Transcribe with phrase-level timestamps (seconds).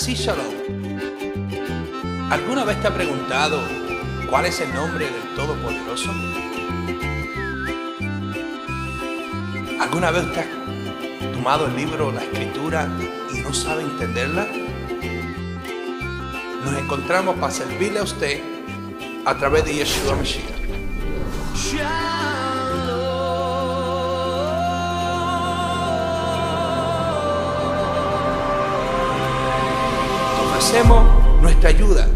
[0.00, 0.46] Así Shalom.
[2.30, 3.60] ¿Alguna vez te ha preguntado
[4.30, 6.12] cuál es el nombre del Todopoderoso?
[9.80, 10.46] ¿Alguna vez te has
[11.34, 12.88] tomado el libro, la escritura
[13.34, 14.46] y no sabe entenderla?
[16.64, 18.40] Nos encontramos para servirle a usted
[19.26, 22.07] a través de Yeshua Mashiach.
[30.68, 31.02] Hacemos
[31.40, 32.06] nuestra ayuda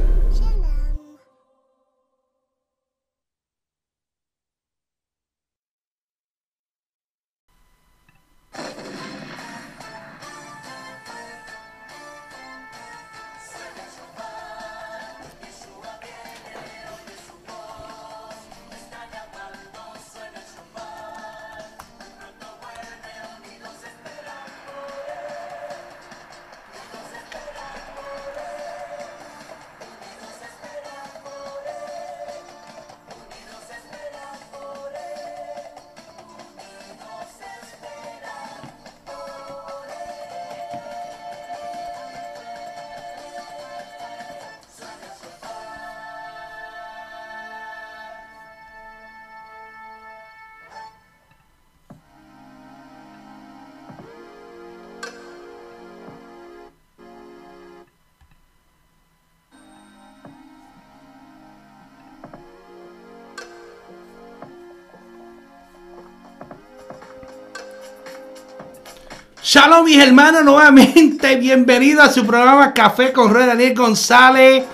[69.55, 74.64] Shalom mis hermanos, nuevamente bienvenido a su programa Café con Rey Daniel González.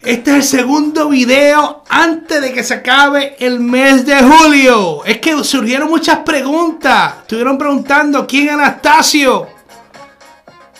[0.00, 5.04] Este es el segundo video antes de que se acabe el mes de julio.
[5.04, 7.14] Es que surgieron muchas preguntas.
[7.22, 9.48] Estuvieron preguntando quién es Anastasio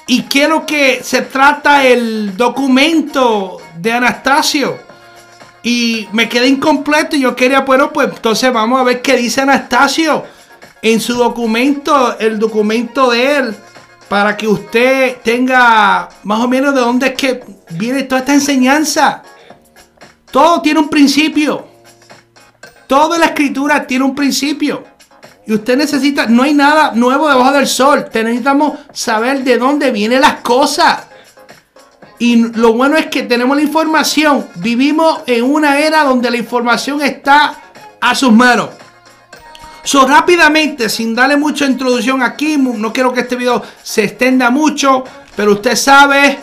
[0.07, 4.79] y qué es lo que se trata el documento de Anastasio.
[5.65, 9.41] Y me quedé incompleto y yo quería, bueno, pues entonces vamos a ver qué dice
[9.41, 10.36] Anastasio
[10.83, 13.55] en su documento, el documento de él,
[14.09, 19.23] para que usted tenga más o menos de dónde es que viene toda esta enseñanza.
[20.31, 21.67] Todo tiene un principio.
[22.87, 24.85] Toda la escritura tiene un principio.
[25.47, 28.07] Y usted necesita, no hay nada nuevo debajo del sol.
[28.13, 31.07] Necesitamos saber de dónde vienen las cosas.
[32.19, 34.47] Y lo bueno es que tenemos la información.
[34.57, 37.55] Vivimos en una era donde la información está
[38.01, 38.71] a sus manos.
[39.87, 45.05] So, rápidamente, sin darle mucha introducción aquí, no quiero que este video se extenda mucho,
[45.37, 46.41] pero usted sabe,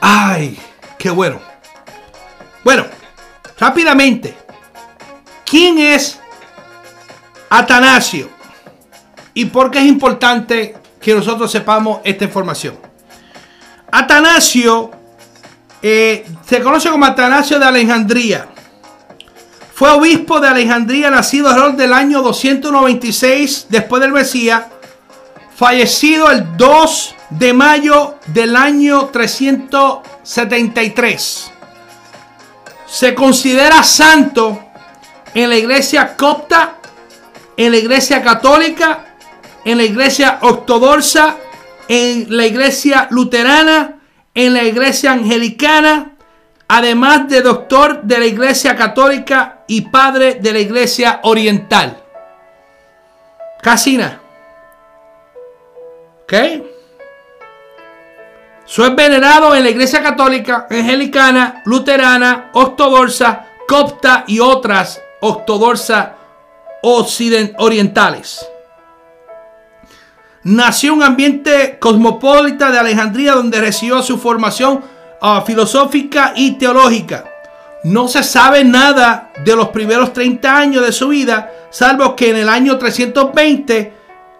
[0.00, 0.60] Ay,
[0.98, 1.40] qué bueno.
[2.62, 2.84] Bueno,
[3.58, 4.36] rápidamente,
[5.44, 6.20] ¿quién es
[7.50, 8.30] Atanasio?
[9.34, 12.78] ¿Y por qué es importante que nosotros sepamos esta información?
[13.90, 14.90] Atanasio
[15.80, 18.51] eh, se conoce como Atanasio de Alejandría.
[19.74, 24.64] Fue obispo de Alejandría, nacido alrededor del año 296 después del Mesías,
[25.56, 31.50] fallecido el 2 de mayo del año 373.
[32.86, 34.62] Se considera santo
[35.32, 36.76] en la iglesia copta,
[37.56, 39.06] en la iglesia católica,
[39.64, 41.38] en la iglesia ortodoxa,
[41.88, 44.00] en la iglesia luterana,
[44.34, 46.10] en la iglesia anglicana,
[46.68, 51.96] además de doctor de la Iglesia Católica y padre de la Iglesia Oriental.
[53.62, 54.20] Casina.
[56.24, 56.34] ¿Ok?
[58.66, 66.08] Soy venerado en la Iglesia Católica, Angelicana, Luterana, Ortodoxa, Copta y otras ortodoxas
[66.82, 68.46] orientales.
[70.42, 74.84] nació en un ambiente cosmopolita de Alejandría donde recibió su formación
[75.22, 77.31] uh, filosófica y teológica.
[77.84, 82.36] No se sabe nada de los primeros 30 años de su vida, salvo que en
[82.36, 83.92] el año 320,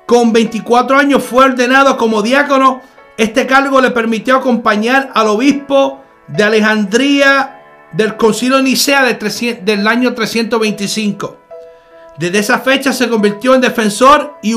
[0.07, 2.81] con 24 años, fue ordenado como diácono.
[3.17, 7.59] Este cargo le permitió acompañar al obispo de Alejandría
[7.93, 9.03] del concilio de Nicea
[9.63, 11.39] del año 325.
[12.19, 14.55] Desde esa fecha se convirtió en defensor y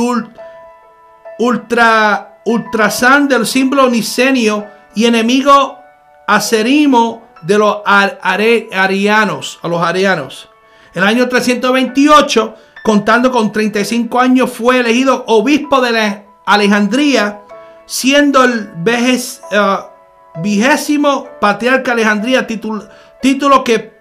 [1.40, 5.80] ultra, ultrasan del símbolo nicenio y enemigo
[6.28, 10.50] acerimo de los arianos, a los arianos.
[10.94, 17.42] En el año 328, contando con 35 años, fue elegido obispo de Alejandría,
[17.86, 19.78] siendo el eh,
[20.38, 22.88] vigésimo patriarca de Alejandría, título,
[23.22, 23.96] título que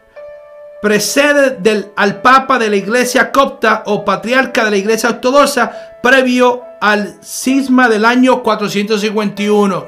[0.81, 7.17] precede al Papa de la Iglesia copta o patriarca de la Iglesia ortodoxa previo al
[7.23, 9.87] cisma del año 451.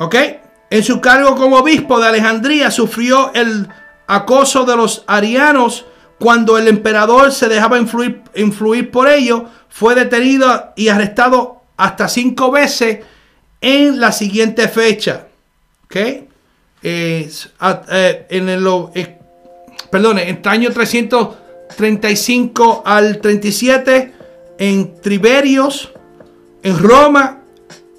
[0.00, 0.16] ¿Ok?
[0.70, 3.68] En su cargo como obispo de Alejandría sufrió el
[4.06, 5.86] acoso de los arianos
[6.18, 9.46] cuando el emperador se dejaba influir, por ello.
[9.68, 12.98] Fue detenido y arrestado hasta cinco veces
[13.60, 15.26] en la siguiente fecha.
[15.84, 15.96] ¿Ok?
[16.82, 17.30] Eh,
[18.28, 19.18] en el, eh,
[19.90, 24.14] perdón, entre el año 335 al 37
[24.58, 25.92] en Tiberios,
[26.62, 27.38] en Roma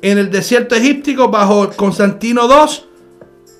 [0.02, 2.84] en el desierto egíptico bajo Constantino II.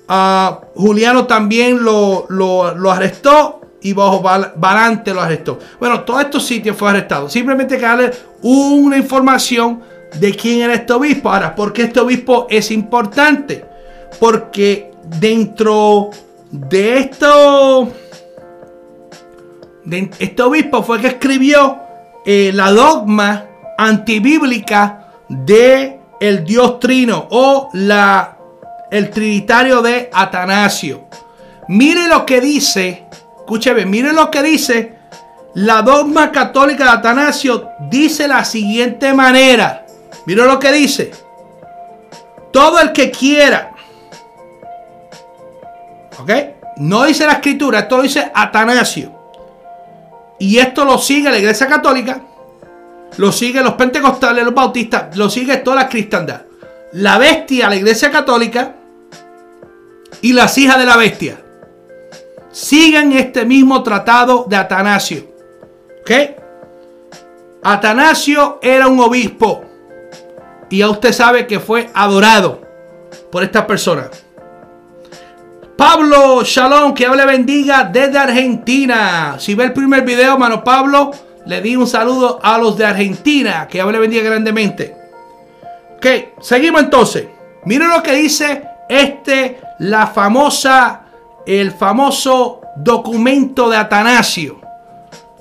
[0.08, 5.58] a Juliano también lo, arrestó y bajo Valante lo arrestó.
[5.78, 7.28] Bueno, todos estos sitios fue arrestado.
[7.28, 8.10] Simplemente que darle
[8.42, 9.80] una información
[10.18, 11.30] de quién era este obispo.
[11.30, 13.64] Ahora, ¿por qué este obispo es importante?
[14.18, 16.10] Porque dentro
[16.50, 17.92] de esto,
[19.84, 21.78] de este obispo fue que escribió
[22.26, 23.46] eh, la dogma
[23.78, 28.36] antibíblica de el Dios Trino o la,
[28.90, 31.08] el Trinitario de Atanasio.
[31.68, 33.06] Mire lo que dice,
[33.38, 35.00] escúcheme, mire lo que dice
[35.54, 37.70] la dogma católica de Atanasio.
[37.88, 39.86] Dice la siguiente manera.
[40.26, 41.10] Mire lo que dice.
[42.52, 43.72] Todo el que quiera.
[46.18, 46.30] ¿Ok?
[46.76, 49.12] No dice la escritura, esto lo dice Atanasio.
[50.38, 52.20] Y esto lo sigue la Iglesia Católica
[53.16, 56.42] lo siguen los pentecostales, los bautistas, lo sigue toda la cristiandad.
[56.92, 58.74] La bestia, la iglesia católica
[60.22, 61.40] y las hijas de la bestia
[62.50, 65.24] siguen este mismo tratado de Atanasio.
[66.00, 66.10] ¿Ok?
[67.62, 69.64] Atanasio era un obispo
[70.68, 72.62] y ya usted sabe que fue adorado
[73.30, 74.08] por esta persona.
[75.76, 79.36] Pablo Shalom, que hable bendiga desde Argentina.
[79.38, 81.10] Si ve el primer video, mano Pablo,
[81.50, 83.66] le di un saludo a los de Argentina.
[83.66, 84.96] Que Dios le bendiga grandemente.
[85.96, 87.26] Ok, seguimos entonces.
[87.64, 91.06] Miren lo que dice este, la famosa,
[91.44, 94.60] el famoso documento de Atanasio.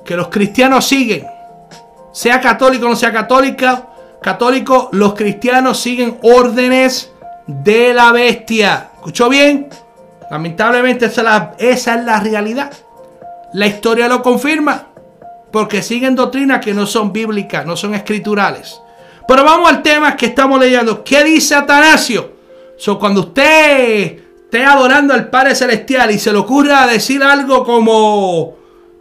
[0.03, 1.27] Que los cristianos siguen.
[2.11, 3.85] Sea católico o no sea católica,
[4.19, 7.11] católico, los cristianos siguen órdenes
[7.45, 8.89] de la bestia.
[8.95, 9.69] ¿Escuchó bien?
[10.31, 12.71] Lamentablemente esa esa es la realidad.
[13.53, 14.88] La historia lo confirma.
[15.51, 18.79] Porque siguen doctrinas que no son bíblicas, no son escriturales.
[19.27, 21.03] Pero vamos al tema que estamos leyendo.
[21.03, 22.33] ¿Qué dice Atanasio?
[22.77, 28.55] So, cuando usted esté adorando al Padre Celestial y se le ocurra decir algo como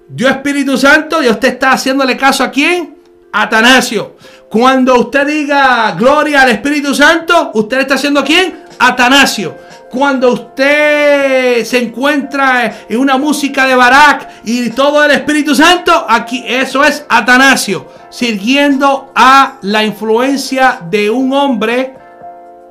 [0.08, 2.98] Dios Espíritu Santo, y usted está haciéndole caso a quién?
[3.32, 4.16] Atanasio.
[4.48, 8.64] Cuando usted diga gloria al Espíritu Santo, ¿usted está haciendo quién?
[8.78, 9.54] Atanasio.
[9.90, 16.44] Cuando usted se encuentra en una música de Barak y todo el Espíritu Santo, aquí
[16.46, 21.94] eso es Atanasio, sirviendo a la influencia de un hombre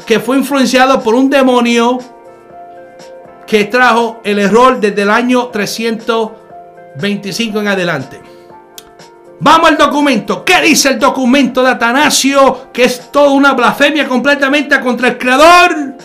[0.06, 1.98] que fue influenciado por un demonio
[3.48, 8.22] que trajo el error desde el año 325 en adelante.
[9.40, 10.44] Vamos al documento.
[10.44, 12.72] ¿Qué dice el documento de Atanasio?
[12.72, 15.96] Que es toda una blasfemia completamente contra el Creador.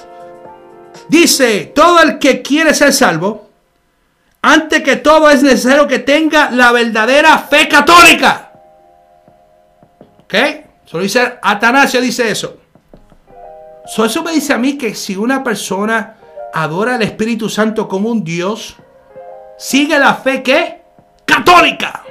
[1.09, 3.49] Dice, todo el que quiere ser salvo,
[4.43, 8.53] antes que todo es necesario que tenga la verdadera fe católica.
[10.25, 10.35] ¿Ok?
[10.85, 12.59] Solo dice Atanasio, dice eso.
[13.87, 16.17] eso me dice a mí que si una persona
[16.53, 18.77] adora al Espíritu Santo como un Dios,
[19.59, 20.83] sigue la fe que
[21.25, 22.03] católica.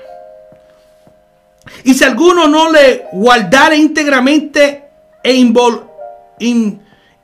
[1.84, 4.84] Y si alguno no le guardare íntegramente
[5.24, 5.34] e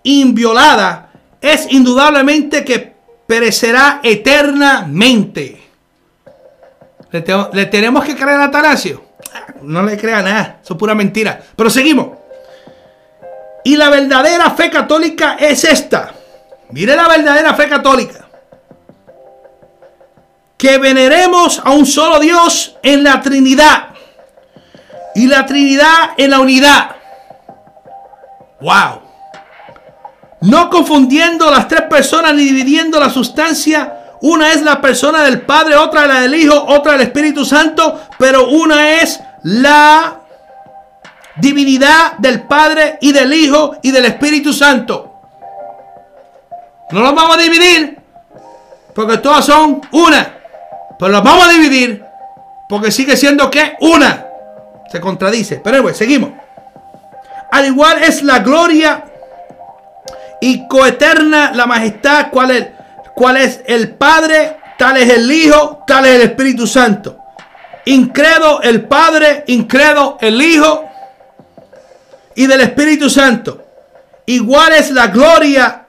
[0.04, 1.07] inviolada
[1.41, 5.63] es indudablemente que perecerá eternamente.
[7.12, 9.06] ¿Le, tenemos que creer a Atanasio?
[9.62, 11.41] no le crea nada, eso es pura mentira.
[11.56, 12.17] Pero seguimos.
[13.63, 16.13] Y la verdadera fe católica es esta.
[16.70, 18.27] Mire la verdadera fe católica.
[20.58, 23.89] Que veneremos a un solo Dios en la Trinidad.
[25.15, 26.96] Y la Trinidad en la unidad.
[28.62, 29.07] Wow.
[30.41, 34.15] No confundiendo las tres personas ni dividiendo la sustancia.
[34.22, 38.48] Una es la persona del Padre, otra la del Hijo, otra del Espíritu Santo, pero
[38.48, 40.22] una es la
[41.36, 45.13] divinidad del Padre y del Hijo y del Espíritu Santo.
[46.91, 48.00] No los vamos a dividir
[48.94, 50.36] porque todas son una.
[50.98, 52.03] Pero los vamos a dividir
[52.67, 54.25] porque sigue siendo que una.
[54.89, 55.62] Se contradice.
[55.63, 56.32] Pero bueno, seguimos.
[57.51, 59.06] Al igual es la gloria
[60.41, 62.29] y coeterna la majestad.
[62.32, 62.67] ¿Cuál es?
[63.15, 64.58] ¿Cuál es el Padre?
[64.77, 67.17] Tal es el Hijo, tal es el Espíritu Santo.
[67.86, 70.88] Incredo el Padre, incredo el Hijo
[72.36, 73.65] y del Espíritu Santo.
[74.27, 75.88] Igual es la gloria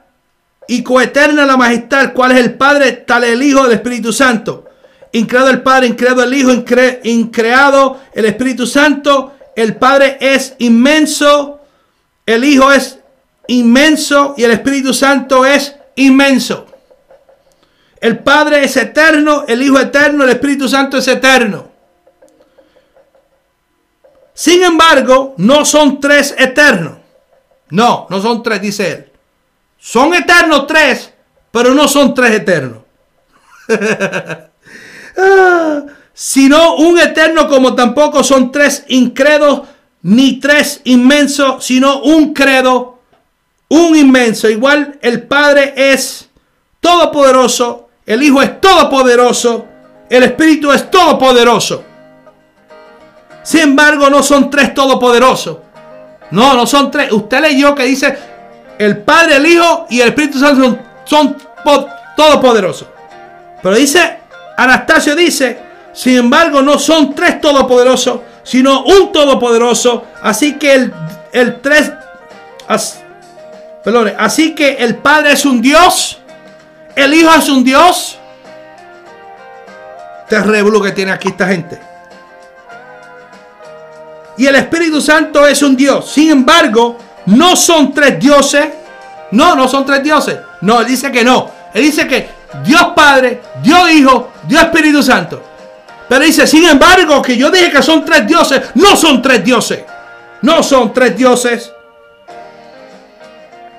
[0.67, 2.15] y coeterna la majestad.
[2.15, 2.93] ¿Cuál es el Padre?
[2.93, 4.65] Tal es el Hijo del Espíritu Santo.
[5.13, 6.53] Increado el Padre, increado el Hijo,
[7.03, 9.35] increado el Espíritu Santo.
[9.55, 11.61] El Padre es inmenso,
[12.25, 13.01] el Hijo es
[13.49, 16.67] inmenso y el Espíritu Santo es inmenso.
[18.01, 21.69] El Padre es eterno, el Hijo eterno, el Espíritu Santo es eterno.
[24.33, 26.99] Sin embargo, no son tres eternos.
[27.71, 29.13] No, no son tres, dice él.
[29.79, 31.13] Son eternos tres,
[31.51, 32.83] pero no son tres eternos.
[35.21, 35.83] Ah,
[36.15, 39.63] sino un eterno como tampoco son tres incredos
[40.03, 42.98] ni tres inmensos, sino un credo,
[43.69, 44.49] un inmenso.
[44.49, 46.29] Igual el Padre es
[46.81, 49.67] todopoderoso, el Hijo es todopoderoso,
[50.09, 51.85] el Espíritu es todopoderoso.
[53.43, 55.59] Sin embargo, no son tres todopoderosos.
[56.31, 57.11] No, no son tres.
[57.13, 58.17] Usted leyó que dice
[58.79, 61.37] el Padre, el Hijo y el Espíritu Santo son,
[62.17, 62.89] todopoderosos.
[63.63, 64.19] Pero dice,
[64.57, 65.59] Anastasio dice,
[65.93, 70.05] sin embargo, no son tres todopoderosos, sino un todopoderoso.
[70.23, 70.91] Así que
[71.33, 71.93] el tres,
[73.93, 76.19] perdón, así que el Padre es un Dios,
[76.95, 78.19] el Hijo es un Dios.
[80.29, 81.89] Terrible que tiene aquí esta gente
[84.39, 86.11] y el Espíritu Santo es un Dios.
[86.11, 88.69] Sin embargo, no son tres dioses.
[89.33, 90.39] No, no son tres dioses.
[90.61, 91.51] No, él dice que no.
[91.75, 92.29] Él dice que
[92.65, 95.43] Dios Padre, Dios Hijo, Dios Espíritu Santo.
[96.09, 99.81] Pero dice, sin embargo, que yo dije que son tres dioses, no son tres dioses.
[100.41, 101.73] No son tres dioses.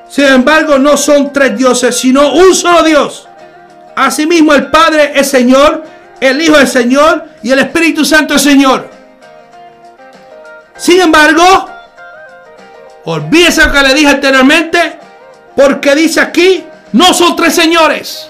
[0.09, 3.27] Sin embargo, no son tres dioses, sino un solo Dios.
[3.95, 5.83] Asimismo, el Padre es Señor,
[6.19, 8.89] el Hijo es Señor y el Espíritu Santo es Señor.
[10.75, 11.69] Sin embargo,
[13.05, 14.99] olvídese lo que le dije anteriormente,
[15.55, 16.63] porque dice aquí,
[16.93, 18.29] no son tres señores,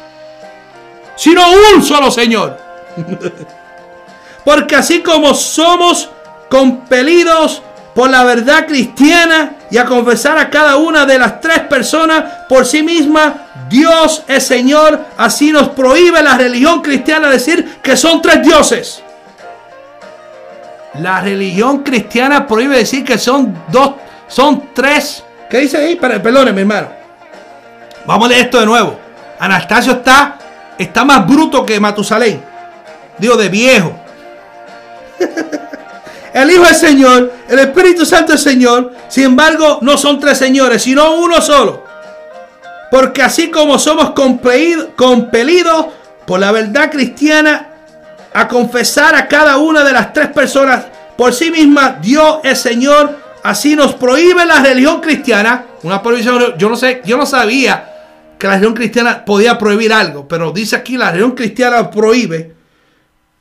[1.16, 1.44] sino
[1.76, 2.58] un solo Señor.
[4.44, 6.10] porque así como somos
[6.50, 7.62] compelidos
[7.94, 12.66] por la verdad cristiana y a confesar a cada una de las tres personas por
[12.66, 18.42] sí misma, Dios es Señor, así nos prohíbe la religión cristiana decir que son tres
[18.42, 19.04] dioses.
[20.96, 23.94] La religión cristiana prohíbe decir que son dos,
[24.28, 25.24] son tres.
[25.50, 25.96] ¿Qué dice ahí?
[25.96, 26.88] Perdone, mi hermano.
[28.06, 29.00] Vamos a esto de nuevo.
[29.40, 30.38] Anastasio está,
[30.78, 32.44] está más bruto que Matusalén.
[33.20, 33.94] Digo, de viejo.
[36.34, 38.94] El Hijo es Señor, el Espíritu Santo es Señor.
[39.08, 41.84] Sin embargo, no son tres señores, sino uno solo.
[42.92, 45.86] Porque así como somos compelidos
[46.26, 47.68] por la verdad cristiana
[48.34, 50.86] a confesar a cada una de las tres personas
[51.18, 53.18] por sí misma, Dios es Señor.
[53.44, 55.66] Así nos prohíbe la religión cristiana.
[55.84, 57.90] Una prohibición, yo no sé, yo no sabía
[58.38, 62.56] que la religión cristiana podía prohibir algo, pero dice aquí la religión cristiana prohíbe.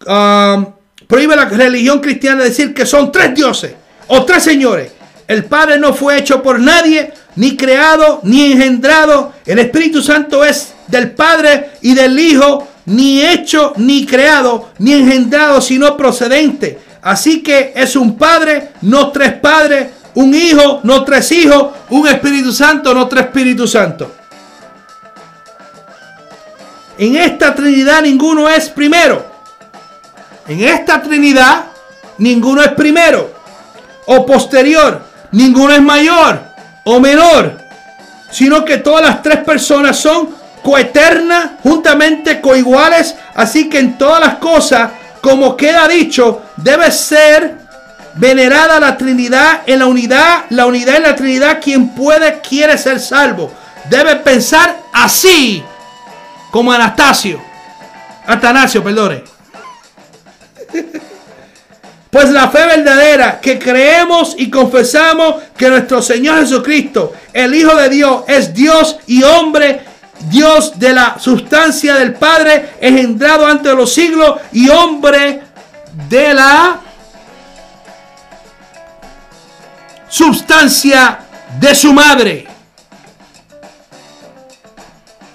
[0.07, 0.67] Um,
[1.09, 3.73] prohíbe la religión cristiana decir que son tres dioses
[4.07, 4.93] o tres señores.
[5.27, 9.33] El Padre no fue hecho por nadie, ni creado, ni engendrado.
[9.45, 15.61] El Espíritu Santo es del Padre y del Hijo ni hecho, ni creado, ni engendrado,
[15.61, 16.79] sino procedente.
[17.03, 22.51] Así que es un Padre, no tres padres, un Hijo, no tres hijos, un Espíritu
[22.53, 24.09] Santo, no tres Espíritus Santos.
[26.97, 29.28] En esta Trinidad ninguno es primero.
[30.49, 31.67] En esta Trinidad
[32.17, 33.35] ninguno es primero
[34.07, 35.07] o posterior.
[35.31, 36.41] Ninguno es mayor
[36.85, 37.59] o menor.
[38.31, 44.35] Sino que todas las tres personas son coeterna, juntamente coiguales, así que en todas las
[44.37, 44.91] cosas,
[45.21, 47.57] como queda dicho, debe ser
[48.15, 53.01] venerada la Trinidad en la unidad, la unidad en la Trinidad, quien puede quiere ser
[53.01, 53.53] salvo.
[53.89, 55.63] Debe pensar así
[56.51, 57.41] como Anastasio.
[58.27, 59.38] Atanasio, perdone.
[62.11, 67.91] Pues la fe verdadera que creemos y confesamos que nuestro Señor Jesucristo, el Hijo de
[67.91, 69.83] Dios, es Dios y hombre,
[70.31, 75.43] Dios de la sustancia del Padre, engendrado ante los siglos y hombre
[76.09, 76.81] de la
[80.09, 81.19] sustancia
[81.61, 82.47] de su madre.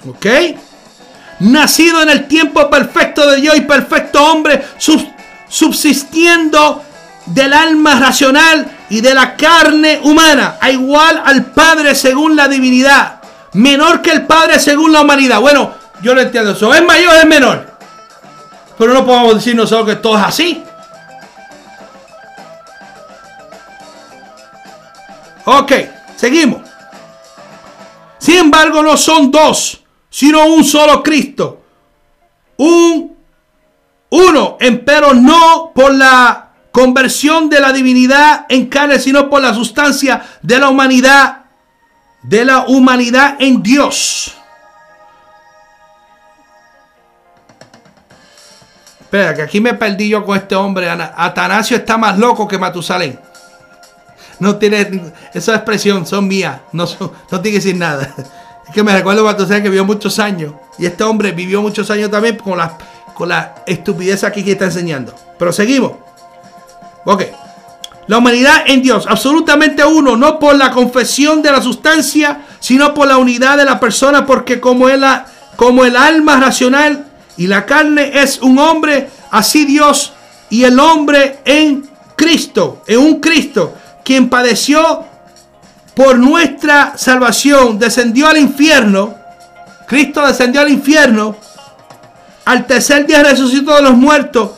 [0.10, 0.25] ¿Ok?
[1.40, 4.63] Nacido en el tiempo perfecto de Dios y perfecto hombre,
[5.53, 6.81] subsistiendo
[7.27, 13.22] del alma racional y de la carne humana, a igual al Padre según la divinidad,
[13.53, 15.39] menor que el Padre según la humanidad.
[15.39, 16.74] Bueno, yo lo entiendo eso.
[16.74, 17.67] ¿Es mayor es menor?
[18.79, 20.63] Pero no podemos decir nosotros que todo es así.
[25.45, 25.72] Ok,
[26.15, 26.62] seguimos.
[28.17, 31.62] Sin embargo, no son dos, sino un solo Cristo.
[32.57, 33.12] Un
[34.13, 40.24] uno, empero no por la conversión de la divinidad en carne, sino por la sustancia
[40.43, 41.46] de la humanidad,
[42.22, 44.36] de la humanidad en Dios.
[49.00, 50.91] Espera, que aquí me perdí yo con este hombre.
[50.91, 53.20] Atanasio está más loco que Matusalén.
[54.38, 58.13] No tiene, esa expresión son mías, no, no tiene que decir nada.
[58.67, 60.53] Es que me recuerdo cuando que vivió muchos años.
[60.77, 62.77] Y este hombre vivió muchos años también con la,
[63.13, 65.13] con la estupidez aquí que está enseñando.
[65.38, 65.93] Pero seguimos.
[67.05, 67.24] Ok.
[68.08, 73.08] La humanidad en Dios, absolutamente uno, no por la confesión de la sustancia, sino por
[73.08, 75.05] la unidad de la persona, porque como el,
[75.55, 77.05] como el alma racional
[77.38, 80.14] y la carne es un hombre, así Dios
[80.50, 85.03] y el hombre en Cristo, en un Cristo, quien padeció
[85.96, 89.16] por nuestra salvación, descendió al infierno.
[89.88, 91.35] Cristo descendió al infierno.
[92.46, 94.51] Al tercer día resucitó de los muertos.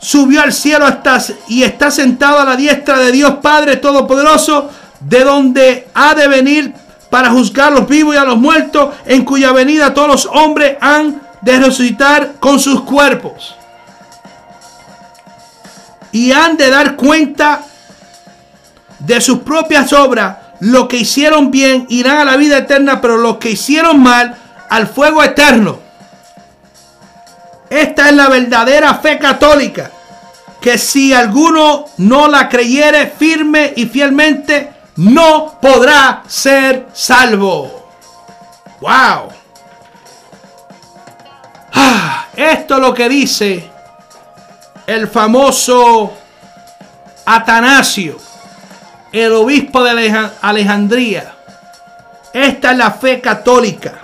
[0.00, 4.70] Subió al cielo hasta y está sentado a la diestra de Dios Padre Todopoderoso,
[5.00, 6.74] de donde ha de venir
[7.10, 10.76] para juzgar a los vivos y a los muertos, en cuya venida todos los hombres
[10.80, 13.54] han de resucitar con sus cuerpos.
[16.12, 17.62] Y han de dar cuenta
[18.98, 23.36] de sus propias obras, los que hicieron bien irán a la vida eterna, pero los
[23.38, 24.36] que hicieron mal
[24.68, 25.87] al fuego eterno.
[27.70, 29.90] Esta es la verdadera fe católica,
[30.60, 37.90] que si alguno no la creyere firme y fielmente, no podrá ser salvo.
[38.80, 39.28] ¡Wow!
[41.74, 43.70] Ah, esto es lo que dice
[44.86, 46.12] el famoso
[47.26, 48.28] Atanasio
[49.12, 51.34] el obispo de Alejandría.
[52.32, 53.94] Esta es la fe católica.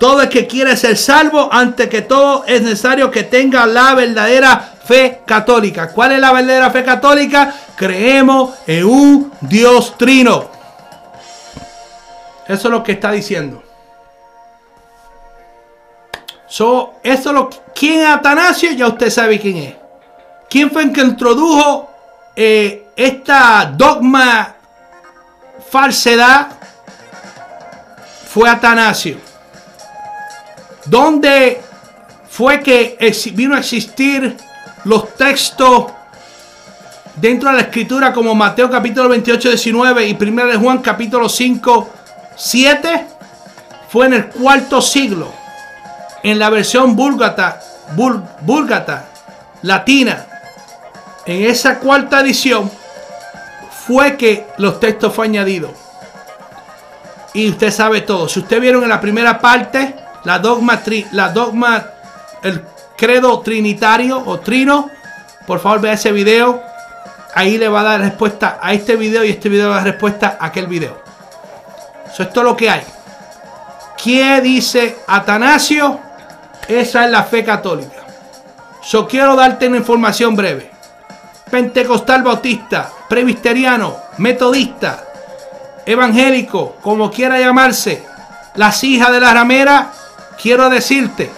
[0.00, 4.58] Todo el que quiere ser salvo, antes que todo, es necesario que tenga la verdadera
[4.82, 5.90] fe católica.
[5.90, 7.54] ¿Cuál es la verdadera fe católica?
[7.76, 10.48] Creemos en un Dios trino.
[12.48, 13.62] Eso es lo que está diciendo.
[16.48, 18.72] So, eso lo, ¿Quién es Atanasio?
[18.72, 19.74] Ya usted sabe quién es.
[20.48, 21.90] ¿Quién fue el que introdujo
[22.34, 24.56] eh, esta dogma
[25.70, 26.48] falsedad
[28.32, 29.29] fue Atanasio.
[30.86, 31.60] Donde
[32.28, 32.96] fue que
[33.34, 34.36] vino a existir
[34.84, 35.86] los textos
[37.16, 41.90] dentro de la escritura como Mateo capítulo 28, 19 y 1 de Juan capítulo 5,
[42.36, 43.06] 7?
[43.88, 45.32] Fue en el cuarto siglo,
[46.22, 47.60] en la versión búlgata,
[49.62, 50.26] latina.
[51.26, 52.70] En esa cuarta edición
[53.86, 55.74] fue que los textos fue añadido.
[57.34, 58.28] Y usted sabe todo.
[58.28, 60.80] Si usted vieron en la primera parte, la dogma,
[61.12, 61.86] la dogma,
[62.42, 62.64] el
[62.96, 64.90] credo trinitario o trino,
[65.46, 66.62] por favor vea ese video.
[67.34, 70.36] Ahí le va a dar respuesta a este video y este video a dar respuesta
[70.40, 71.00] a aquel video.
[72.12, 72.82] Eso es todo lo que hay.
[74.02, 76.00] ¿Qué dice Atanasio?
[76.66, 78.04] Esa es la fe católica.
[78.90, 80.70] Yo quiero darte una información breve
[81.50, 85.04] pentecostal bautista, presbiteriano, metodista,
[85.84, 88.04] evangélico, como quiera llamarse,
[88.54, 89.90] las hijas de la ramera,
[90.40, 91.30] quiero decirte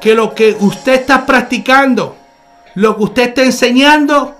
[0.00, 2.16] que lo que usted está practicando,
[2.74, 4.36] lo que usted está enseñando,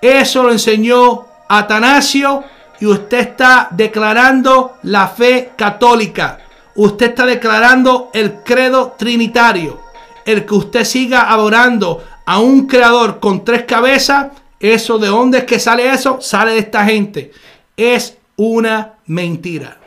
[0.00, 2.44] eso lo enseñó Atanasio
[2.80, 6.38] y usted está declarando la fe católica.
[6.74, 9.80] Usted está declarando el credo trinitario.
[10.24, 14.28] El que usted siga adorando a un creador con tres cabezas,
[14.60, 16.20] Eso, ¿de dónde es que sale eso?
[16.20, 17.32] Sale de esta gente.
[17.78, 19.78] Es una mentira.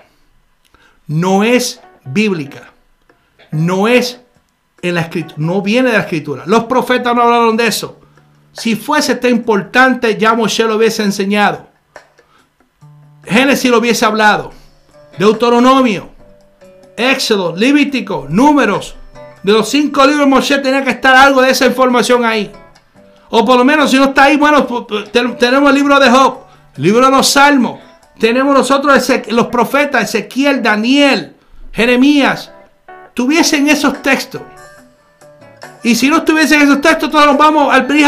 [1.06, 2.73] No es bíblica.
[3.54, 4.20] No es
[4.82, 5.36] en la escritura.
[5.38, 6.44] No viene de la escritura.
[6.46, 8.00] Los profetas no hablaron de eso.
[8.52, 11.68] Si fuese tan importante, ya Moshe lo hubiese enseñado.
[13.26, 14.52] Génesis lo hubiese hablado.
[15.18, 16.10] Deuteronomio,
[16.98, 18.96] Éxodo, Levítico, Números.
[19.42, 22.52] De los cinco libros Moshe tenía que estar algo de esa información ahí.
[23.30, 24.66] O por lo menos si no está ahí, bueno,
[25.39, 26.39] tenemos el libro de Job,
[26.78, 27.80] libro de los Salmos.
[28.20, 31.36] Tenemos nosotros los profetas, Ezequiel, Daniel,
[31.72, 32.52] Jeremías.
[33.13, 34.41] Tuviesen esos textos.
[35.84, 38.06] Y si no estuviesen esos textos, todos nos vamos al Bri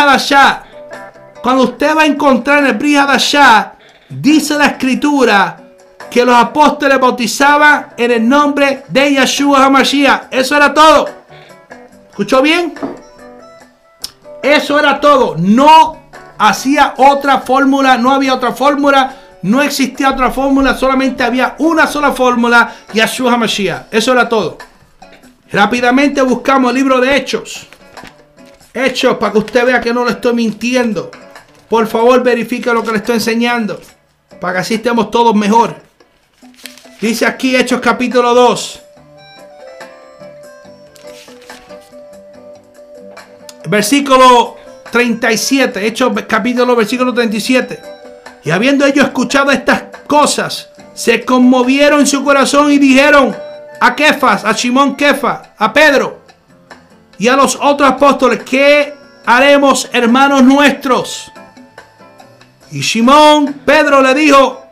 [1.44, 2.98] Cuando usted va a encontrar en el Bri
[4.10, 5.58] dice la escritura
[6.10, 10.28] que los apóstoles bautizaban en el nombre de Yeshua HaMashiach.
[10.32, 11.10] Eso era todo.
[12.10, 12.74] ¿Escuchó bien?
[14.42, 15.36] Eso era todo.
[15.38, 15.98] No
[16.38, 22.14] hacía otra fórmula, no había otra fórmula, no existía otra fórmula, solamente había una sola
[22.14, 23.88] fórmula, Yeshua HaMashiach.
[23.92, 24.58] Eso era todo.
[25.52, 27.68] Rápidamente buscamos el libro de Hechos.
[28.74, 31.12] Hechos, para que usted vea que no le estoy mintiendo.
[31.70, 33.80] Por favor, verifique lo que le estoy enseñando.
[34.42, 35.76] Para que así estemos todos mejor.
[37.00, 38.82] Dice aquí Hechos capítulo 2.
[43.68, 44.58] Versículo
[44.92, 45.86] 37.
[45.86, 47.80] Hechos capítulo versículo 37.
[48.44, 53.36] Y habiendo ellos escuchado estas cosas, se conmovieron en su corazón y dijeron
[53.86, 56.22] a Kefas, a Simón Kefa, a Pedro
[57.20, 58.96] y a los otros apóstoles, ¿qué
[59.26, 61.32] haremos hermanos nuestros?
[62.72, 64.66] Y Simón, Pedro le dijo,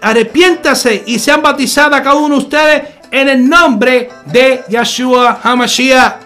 [0.00, 6.20] arrepiéntase y sean bautizados cada uno de ustedes en el nombre de Yeshua HaMashiach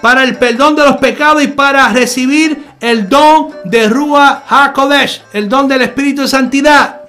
[0.00, 5.46] para el perdón de los pecados y para recibir el don de Ruach HaKodesh, el
[5.46, 7.05] don del Espíritu de Santidad.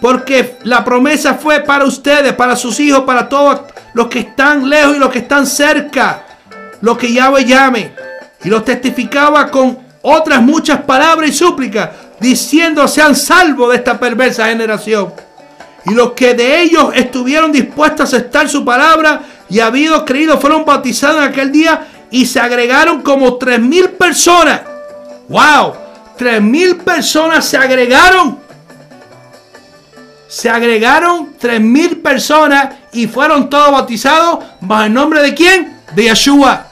[0.00, 3.60] Porque la promesa fue para ustedes, para sus hijos, para todos
[3.94, 6.24] los que están lejos y los que están cerca.
[6.80, 7.92] Los que Yahweh llame.
[8.44, 14.46] Y los testificaba con otras muchas palabras y súplicas, diciendo sean salvos de esta perversa
[14.46, 15.12] generación.
[15.86, 20.64] Y los que de ellos estuvieron dispuestos a aceptar su palabra y habido creído fueron
[20.64, 24.62] bautizados en aquel día y se agregaron como tres mil personas.
[25.28, 25.74] ¡Wow!
[26.16, 28.38] Tres mil personas se agregaron.
[30.28, 35.78] Se agregaron tres mil personas y fueron todos bautizados bajo el nombre de quién?
[35.94, 36.66] De Yeshua.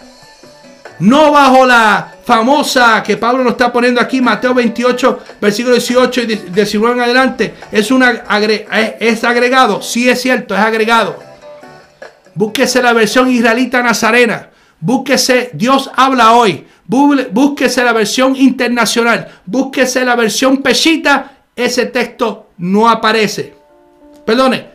[0.99, 6.27] No bajo la famosa que Pablo nos está poniendo aquí, Mateo 28, versículo 18 y
[6.27, 7.55] 19 en adelante.
[7.73, 8.25] Es, una,
[9.01, 11.19] es agregado, sí es cierto, es agregado.
[12.35, 14.51] Búsquese la versión israelita nazarena.
[14.81, 16.67] Búsquese Dios habla hoy.
[16.87, 19.29] Búsquese la versión internacional.
[19.47, 21.33] Búsquese la versión pechita.
[21.57, 23.55] Ese texto no aparece.
[24.25, 24.67] Perdone,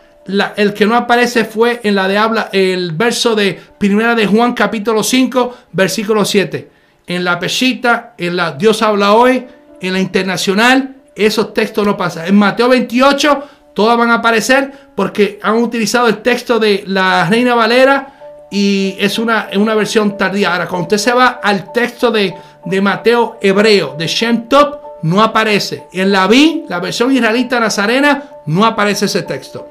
[0.56, 4.54] el que no aparece fue en la de habla, el verso de Primera de Juan
[4.54, 6.70] capítulo 5, versículo 7.
[7.08, 9.46] En la pechita, en la Dios habla hoy,
[9.82, 12.28] en la internacional, esos textos no pasan.
[12.28, 17.56] En Mateo 28, todas van a aparecer porque han utilizado el texto de la Reina
[17.56, 20.54] Valera y es una, una versión tardía.
[20.54, 22.34] Ahora, cuando usted se va al texto de,
[22.82, 25.88] Mateo hebreo, de Shem Top, no aparece.
[25.94, 29.68] En la vi, la versión israelita nazarena, no aparece ese texto.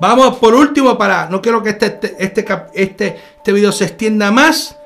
[0.00, 4.30] Vamos por último para, no quiero que este, este, este, este, este video se extienda
[4.30, 4.76] más.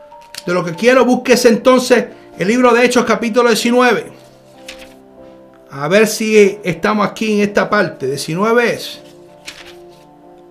[0.46, 2.07] De lo que quiero, búsquese entonces
[2.38, 4.12] el libro de Hechos capítulo 19.
[5.70, 8.07] A ver si estamos aquí en esta parte.
[8.07, 9.00] 19 es.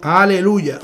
[0.01, 0.79] Aleluya.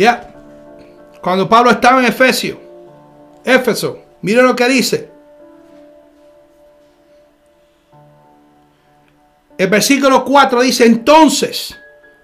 [0.00, 0.32] Ya.
[1.20, 2.58] Cuando Pablo estaba en Efesio,
[3.44, 5.10] Éfeso, mire lo que dice.
[9.58, 11.76] El versículo 4 dice, entonces,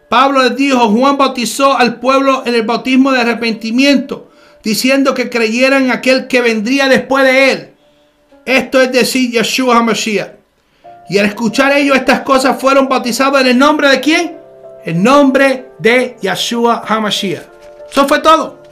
[0.09, 4.31] Pablo les dijo, Juan bautizó al pueblo en el bautismo de arrepentimiento,
[4.65, 7.75] diciendo que creyeran en aquel que vendría después de él.
[8.47, 10.31] Esto es decir, Yeshua HaMashiach.
[11.11, 14.39] Y al escuchar ellos estas cosas fueron bautizados en el nombre de quién?
[14.83, 17.56] En nombre de Yeshua HaMashiach.
[17.91, 18.63] Eso fue todo.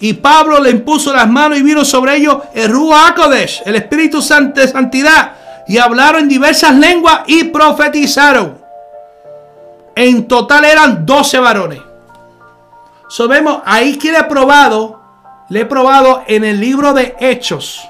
[0.00, 3.18] Y Pablo le impuso las manos y vino sobre ellos el Ruach
[3.64, 5.32] el Espíritu Santo de santidad.
[5.66, 8.58] Y hablaron en diversas lenguas y profetizaron.
[9.94, 11.80] En total eran 12 varones.
[13.08, 13.28] So
[13.64, 15.00] ahí que le he probado,
[15.48, 17.82] le he probado en el libro de Hechos,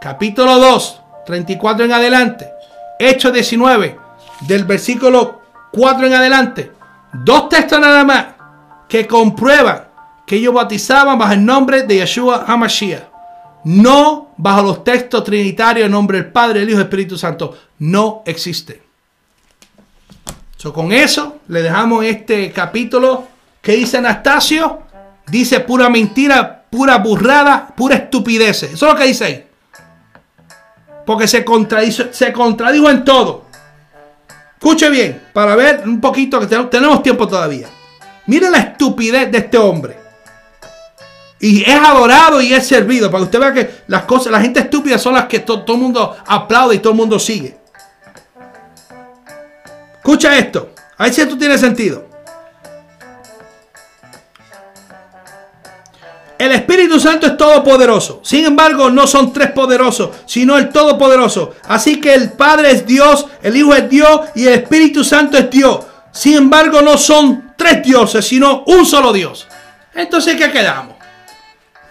[0.00, 2.50] capítulo 2, 34 en adelante.
[2.98, 3.98] Hechos 19,
[4.46, 5.40] del versículo
[5.72, 6.72] 4 en adelante.
[7.12, 8.26] Dos textos nada más
[8.88, 9.83] que comprueban
[10.26, 13.02] que ellos bautizaban bajo el nombre de Yeshua HaMashiach.
[13.64, 17.56] No bajo los textos trinitarios en nombre del Padre, el Hijo y el Espíritu Santo.
[17.78, 18.82] No existe.
[20.72, 23.24] con eso le dejamos este capítulo
[23.60, 24.80] que dice Anastasio.
[25.26, 28.64] Dice pura mentira, pura burrada, pura estupidez.
[28.64, 29.46] Eso es lo que dice ahí.
[31.06, 33.44] Porque se contradijo, se contradijo en todo.
[34.54, 37.68] Escuche bien, para ver un poquito que tenemos tiempo todavía.
[38.26, 40.03] Mire la estupidez de este hombre.
[41.44, 43.10] Y es adorado y es servido.
[43.10, 45.78] Para que usted vea que las cosas, la gente estúpida son las que todo el
[45.78, 47.58] mundo aplaude y todo el mundo sigue.
[49.96, 50.70] Escucha esto.
[50.96, 52.06] A ver si esto tiene sentido.
[56.38, 58.20] El Espíritu Santo es todopoderoso.
[58.24, 61.56] Sin embargo, no son tres poderosos, sino el todopoderoso.
[61.68, 65.50] Así que el Padre es Dios, el Hijo es Dios y el Espíritu Santo es
[65.50, 65.80] Dios.
[66.10, 69.46] Sin embargo, no son tres dioses, sino un solo Dios.
[69.94, 70.93] Entonces, ¿qué quedamos?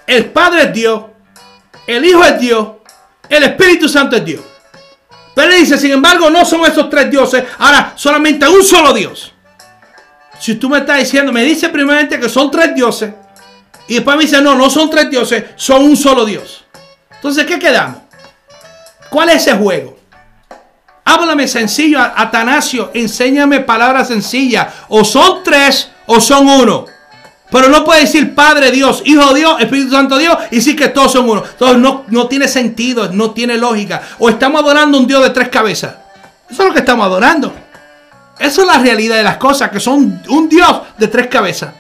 [0.07, 1.03] El Padre es Dios,
[1.87, 2.67] el Hijo es Dios,
[3.29, 4.41] el Espíritu Santo es Dios.
[5.35, 9.33] Pero él dice, sin embargo, no son esos tres dioses, ahora solamente un solo Dios.
[10.39, 13.13] Si tú me estás diciendo, me dice primeramente que son tres dioses,
[13.87, 16.65] y después me dice, no, no son tres dioses, son un solo Dios.
[17.15, 17.99] Entonces, ¿qué quedamos?
[19.09, 19.97] ¿Cuál es ese juego?
[21.05, 24.67] Háblame sencillo, Atanasio, enséñame palabras sencillas.
[24.87, 26.85] O son tres o son uno.
[27.53, 31.11] Pero no puede decir Padre Dios, Hijo Dios, Espíritu Santo Dios y decir que todos
[31.11, 31.43] son uno.
[31.47, 34.01] Entonces no, no tiene sentido, no tiene lógica.
[34.17, 35.93] O estamos adorando un Dios de tres cabezas.
[36.49, 37.53] Eso es lo que estamos adorando.
[38.39, 41.75] Esa es la realidad de las cosas, que son un Dios de tres cabezas.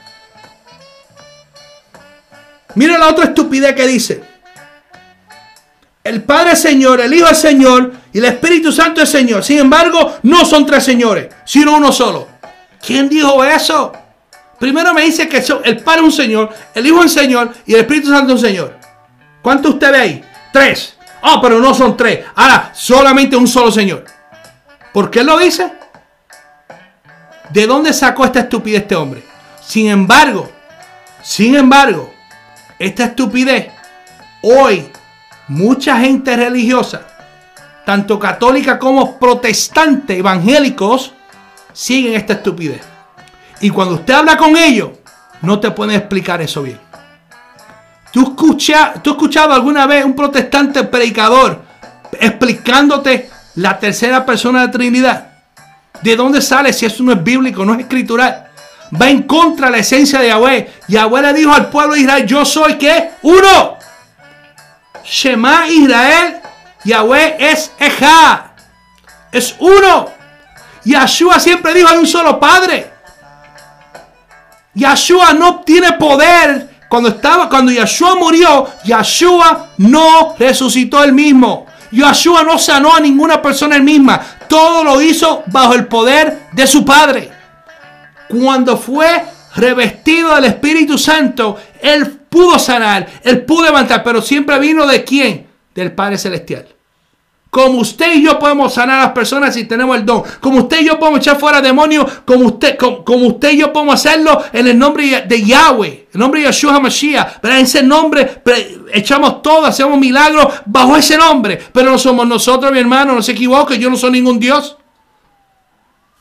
[2.75, 4.23] Mira la otra estupidez que dice.
[6.03, 9.43] El Padre es Señor, el Hijo es Señor y el Espíritu Santo es Señor.
[9.43, 12.27] Sin embargo, no son tres señores, sino uno solo.
[12.85, 14.02] ¿Quién dijo eso?
[14.59, 17.73] Primero me dice que el Padre es un Señor, el Hijo es un Señor y
[17.73, 18.77] el Espíritu Santo es un Señor.
[19.41, 20.23] ¿Cuánto usted ve ahí?
[20.51, 20.95] Tres.
[21.21, 22.25] Ah, pero no son tres.
[22.35, 24.05] Ahora, solamente un solo Señor.
[24.93, 25.71] ¿Por qué lo dice?
[27.49, 29.23] ¿De dónde sacó esta estupidez este hombre?
[29.61, 30.49] Sin embargo,
[31.21, 32.13] sin embargo,
[32.79, 33.71] esta estupidez,
[34.41, 34.89] hoy
[35.47, 37.01] mucha gente religiosa,
[37.85, 41.13] tanto católica como protestante, evangélicos,
[41.73, 42.92] siguen esta estupidez.
[43.63, 44.89] Y cuando usted habla con ellos,
[45.41, 46.77] no te pueden explicar eso bien.
[48.11, 51.61] ¿Tú, escucha, ¿Tú has escuchado alguna vez un protestante predicador
[52.19, 55.29] explicándote la tercera persona de Trinidad?
[56.01, 58.49] ¿De dónde sale si eso no es bíblico, no es escritural?
[59.01, 60.73] va en contra de la esencia de Yahweh.
[60.89, 63.77] Yahweh le dijo al pueblo de Israel, yo soy que uno.
[65.05, 66.41] Shema Israel,
[66.83, 68.51] Yahweh es Eja.
[69.31, 70.09] Es uno.
[70.83, 72.92] Yahshua siempre dijo, hay un solo Padre.
[74.73, 76.69] Yahshua no tiene poder.
[76.89, 81.65] Cuando estaba, cuando Yahshua murió, Yahshua no resucitó el mismo.
[81.91, 84.21] Yahshua no sanó a ninguna persona el misma.
[84.47, 87.33] Todo lo hizo bajo el poder de su Padre
[88.39, 89.23] cuando fue
[89.55, 95.47] revestido del Espíritu Santo, Él pudo sanar, Él pudo levantar, pero siempre vino de quién?
[95.75, 96.67] Del Padre Celestial.
[97.53, 100.23] Como usted y yo podemos sanar a las personas si tenemos el don.
[100.39, 102.05] Como usted y yo podemos echar fuera demonios.
[102.25, 106.07] Como usted, como, usted y yo podemos hacerlo en el nombre de Yahweh.
[106.11, 107.43] El nombre de Yeshua HaMashiach.
[107.43, 108.41] En ese nombre
[108.91, 111.61] echamos todo, hacemos milagros bajo ese nombre.
[111.71, 113.13] Pero no somos nosotros, mi hermano.
[113.13, 113.77] No se equivoque.
[113.77, 114.75] Yo no soy ningún Dios.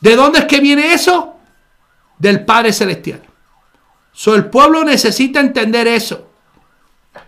[0.00, 1.32] ¿De dónde es que viene eso?
[2.22, 3.20] del Padre Celestial.
[4.12, 6.28] So, el pueblo necesita entender eso.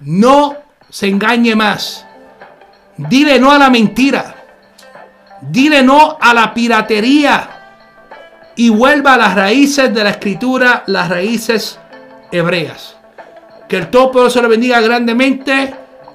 [0.02, 0.56] No
[0.88, 2.06] se engañe más.
[2.96, 4.34] Dile no a la mentira.
[5.40, 7.50] Dile no a la piratería.
[8.56, 11.78] Y vuelva a las raíces de la escritura, las raíces
[12.30, 12.96] hebreas.
[13.68, 15.74] Que el Todopoderoso le bendiga grandemente.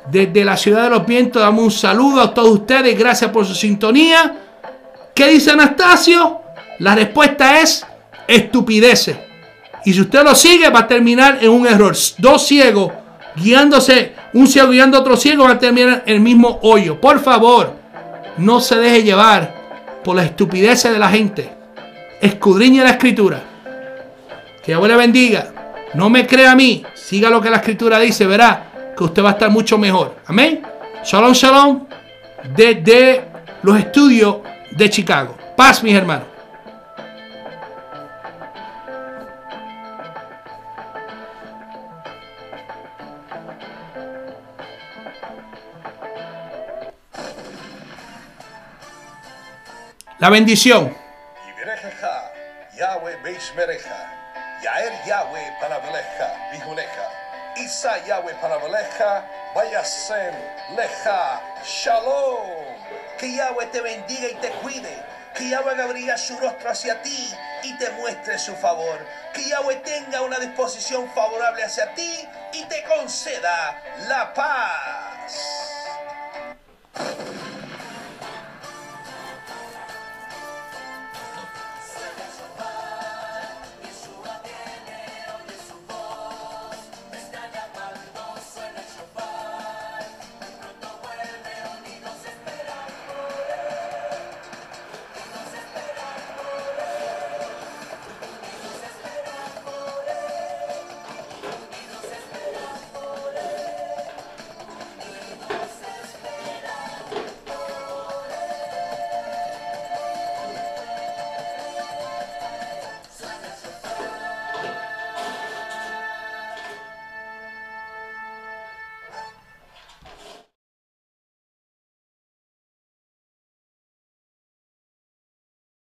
[0.10, 2.98] Desde la ciudad de los vientos damos un saludo a todos ustedes.
[2.98, 4.36] Gracias por su sintonía.
[5.14, 6.42] ¿Qué dice Anastasio?
[6.80, 7.86] La respuesta es
[8.28, 9.18] estupideces.
[9.86, 11.96] Y si usted lo sigue, va a terminar en un error.
[12.18, 12.92] Dos ciegos
[13.36, 17.00] guiándose, un ciego guiando a otro ciego, va a terminar el mismo hoyo.
[17.00, 17.74] Por favor,
[18.38, 19.56] no se deje llevar
[20.04, 21.50] por las estupideces de la gente.
[22.22, 23.42] Escudriñe la escritura.
[24.64, 25.54] Que Dios le bendiga.
[25.94, 26.84] No me crea a mí.
[26.94, 28.28] Siga lo que la escritura dice.
[28.28, 30.16] Verá que usted va a estar mucho mejor.
[30.28, 30.62] Amén.
[31.04, 31.86] Shalom, shalom.
[32.56, 33.26] Desde
[33.64, 34.38] los estudios
[34.72, 35.36] de Chicago.
[35.56, 36.28] Paz, mis hermanos.
[59.56, 60.36] Vayasen
[60.76, 62.76] Leja, Shalom.
[63.18, 64.94] Que Yahweh te bendiga y te cuide.
[65.36, 69.00] Que Yahweh abriga su rostro hacia ti y te muestre su favor.
[69.34, 75.09] Que Yahweh tenga una disposición favorable hacia ti y te conceda la paz.